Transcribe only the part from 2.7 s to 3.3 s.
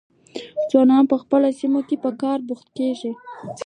کیږي.